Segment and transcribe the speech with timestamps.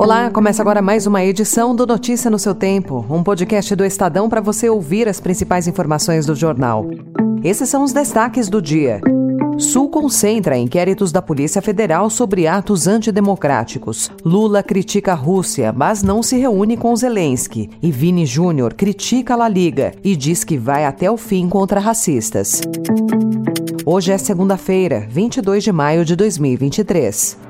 [0.00, 4.30] Olá, começa agora mais uma edição do Notícia no seu Tempo, um podcast do Estadão
[4.30, 6.86] para você ouvir as principais informações do jornal.
[7.44, 9.02] Esses são os destaques do dia.
[9.58, 14.10] Sul concentra inquéritos da Polícia Federal sobre atos antidemocráticos.
[14.24, 17.68] Lula critica a Rússia, mas não se reúne com Zelensky.
[17.82, 21.78] E Vini Júnior critica a La Liga e diz que vai até o fim contra
[21.78, 22.62] racistas.
[23.84, 27.49] Hoje é segunda-feira, 22 de maio de 2023.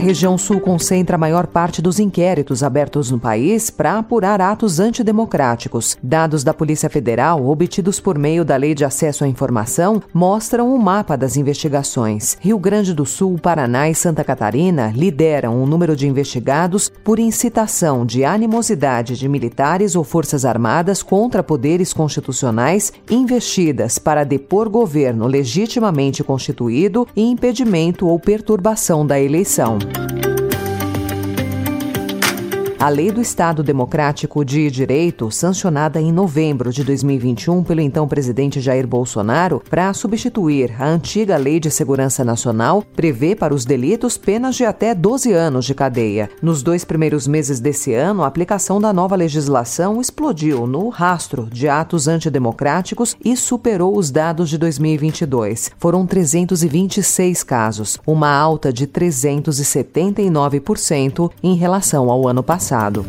[0.00, 5.96] Região sul concentra a maior parte dos inquéritos abertos no país para apurar atos antidemocráticos.
[6.02, 10.74] Dados da Polícia Federal, obtidos por meio da Lei de Acesso à Informação, mostram o
[10.74, 12.36] um mapa das investigações.
[12.40, 18.06] Rio Grande do Sul, Paraná e Santa Catarina lideram o número de investigados por incitação
[18.06, 26.24] de animosidade de militares ou forças armadas contra poderes constitucionais investidas para depor governo legitimamente
[26.24, 29.78] constituído e impedimento ou perturbação da eleição.
[29.92, 30.29] Bye.
[32.80, 38.58] A Lei do Estado Democrático de Direito, sancionada em novembro de 2021 pelo então presidente
[38.58, 44.56] Jair Bolsonaro para substituir a antiga Lei de Segurança Nacional, prevê para os delitos penas
[44.56, 46.30] de até 12 anos de cadeia.
[46.40, 51.68] Nos dois primeiros meses desse ano, a aplicação da nova legislação explodiu no rastro de
[51.68, 55.70] atos antidemocráticos e superou os dados de 2022.
[55.76, 63.04] Foram 326 casos, uma alta de 379% em relação ao ano passado passado.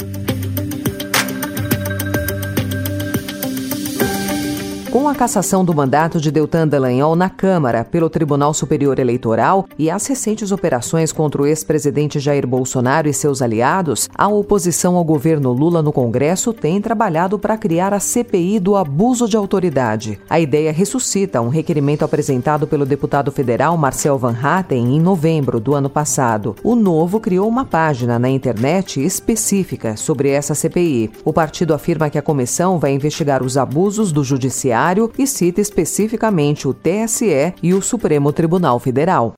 [4.92, 9.89] Com a cassação do mandato de Deltan Dallagnol na Câmara pelo Tribunal Superior Eleitoral e
[9.89, 15.53] as recentes operações contra o ex-presidente Jair Bolsonaro e seus aliados, a oposição ao governo
[15.53, 20.19] Lula no Congresso tem trabalhado para criar a CPI do abuso de autoridade.
[20.29, 25.73] A ideia ressuscita um requerimento apresentado pelo deputado federal Marcel Van Hatten em novembro do
[25.73, 26.53] ano passado.
[26.62, 31.12] O Novo criou uma página na internet específica sobre essa CPI.
[31.23, 35.62] O partido afirma que a comissão vai investigar os abusos do judiciário Judiciário e cita
[35.62, 39.36] especificamente o TSE e o Supremo Tribunal Federal.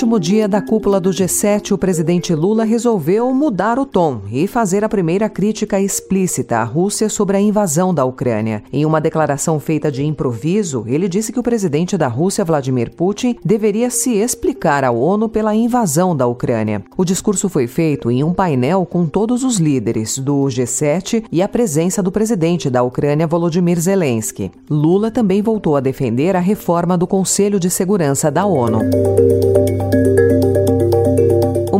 [0.00, 4.82] Último dia da cúpula do G7, o presidente Lula resolveu mudar o tom e fazer
[4.82, 8.62] a primeira crítica explícita à Rússia sobre a invasão da Ucrânia.
[8.72, 13.36] Em uma declaração feita de improviso, ele disse que o presidente da Rússia, Vladimir Putin,
[13.44, 16.82] deveria se explicar à ONU pela invasão da Ucrânia.
[16.96, 21.48] O discurso foi feito em um painel com todos os líderes do G7 e a
[21.48, 24.50] presença do presidente da Ucrânia, Volodymyr Zelensky.
[24.70, 28.80] Lula também voltou a defender a reforma do Conselho de Segurança da ONU.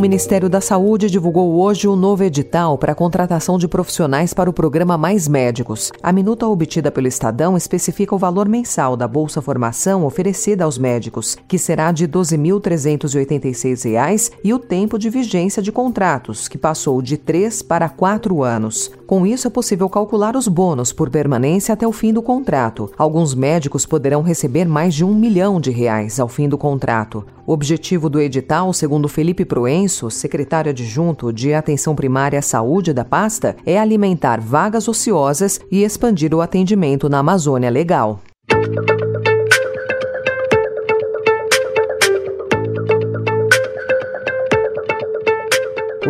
[0.01, 4.49] Ministério da Saúde divulgou hoje o um novo edital para a contratação de profissionais para
[4.49, 5.93] o programa Mais Médicos.
[6.03, 11.37] A minuta obtida pelo Estadão especifica o valor mensal da Bolsa Formação oferecida aos médicos,
[11.47, 17.19] que será de R$ 12.386, e o tempo de vigência de contratos, que passou de
[17.19, 18.91] 3 para 4 anos.
[19.07, 22.91] Com isso, é possível calcular os bônus por permanência até o fim do contrato.
[22.97, 27.23] Alguns médicos poderão receber mais de um milhão de reais ao fim do contrato.
[27.51, 33.05] O objetivo do edital, segundo Felipe Proenço, secretário adjunto de Atenção Primária à Saúde da
[33.05, 38.21] pasta, é alimentar vagas ociosas e expandir o atendimento na Amazônia Legal.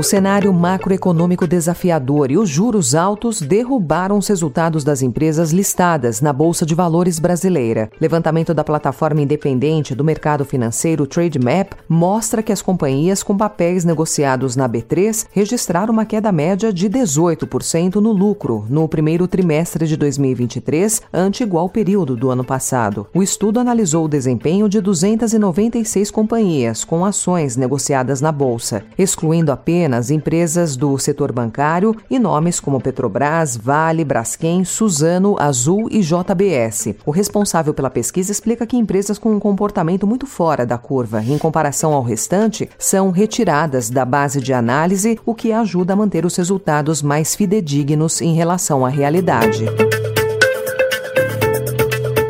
[0.01, 6.33] O cenário macroeconômico desafiador e os juros altos derrubaram os resultados das empresas listadas na
[6.33, 7.91] Bolsa de Valores brasileira.
[8.01, 14.57] Levantamento da plataforma independente do mercado financeiro TradeMap mostra que as companhias com papéis negociados
[14.57, 21.03] na B3 registraram uma queda média de 18% no lucro no primeiro trimestre de 2023,
[21.13, 23.07] ante igual período do ano passado.
[23.13, 29.90] O estudo analisou o desempenho de 296 companhias com ações negociadas na bolsa, excluindo apenas
[29.91, 36.95] apenas empresas do setor bancário e nomes como Petrobras, Vale, Braskem, Suzano, Azul e JBS.
[37.05, 41.37] O responsável pela pesquisa explica que empresas com um comportamento muito fora da curva, em
[41.37, 46.37] comparação ao restante, são retiradas da base de análise, o que ajuda a manter os
[46.37, 49.65] resultados mais fidedignos em relação à realidade.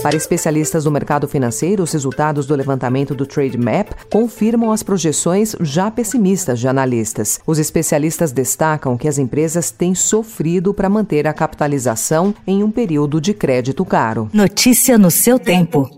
[0.02, 5.54] Para especialistas do mercado financeiro, os resultados do levantamento do Trade Map confirmam as projeções
[5.60, 7.40] já pessimistas de analistas.
[7.46, 13.20] Os especialistas destacam que as empresas têm sofrido para manter a capitalização em um período
[13.20, 14.28] de crédito caro.
[14.32, 15.88] Notícia no seu tempo.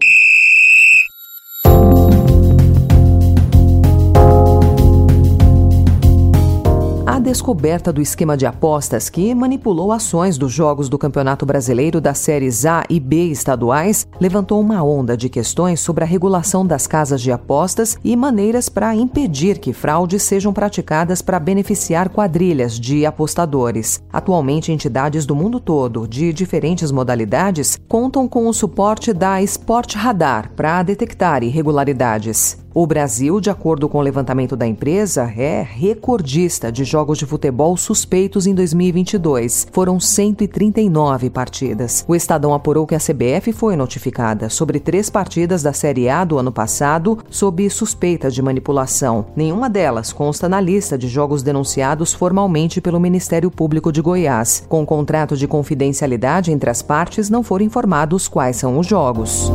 [7.33, 12.67] Descoberta do esquema de apostas que manipulou ações dos jogos do Campeonato Brasileiro das séries
[12.67, 17.33] A e B estaduais levantou uma onda de questões sobre a regulação das casas de
[17.33, 24.03] apostas e maneiras para impedir que fraudes sejam praticadas para beneficiar quadrilhas de apostadores.
[24.13, 30.53] Atualmente, entidades do mundo todo, de diferentes modalidades, contam com o suporte da Sport Radar
[30.55, 32.62] para detectar irregularidades.
[32.75, 37.77] O Brasil, de acordo com o levantamento da empresa, é recordista de jogos de futebol
[37.77, 39.67] suspeitos em 2022.
[39.71, 42.03] Foram 139 partidas.
[42.09, 46.39] O Estadão apurou que a CBF foi notificada sobre três partidas da Série A do
[46.39, 49.27] ano passado sob suspeita de manipulação.
[49.37, 54.65] Nenhuma delas consta na lista de jogos denunciados formalmente pelo Ministério Público de Goiás.
[54.67, 59.53] Com contrato de confidencialidade entre as partes, não foram informados quais são os jogos.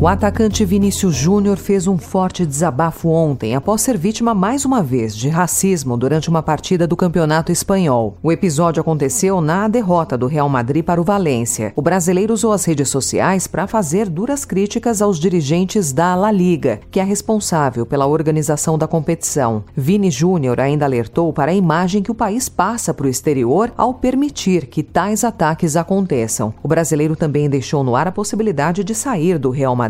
[0.00, 5.14] O atacante Vinícius Júnior fez um forte desabafo ontem após ser vítima mais uma vez
[5.14, 8.16] de racismo durante uma partida do Campeonato Espanhol.
[8.22, 11.74] O episódio aconteceu na derrota do Real Madrid para o Valência.
[11.76, 16.80] O brasileiro usou as redes sociais para fazer duras críticas aos dirigentes da La Liga,
[16.90, 19.64] que é responsável pela organização da competição.
[19.76, 23.92] Vini Júnior ainda alertou para a imagem que o país passa para o exterior ao
[23.92, 26.54] permitir que tais ataques aconteçam.
[26.62, 29.89] O brasileiro também deixou no ar a possibilidade de sair do Real Madrid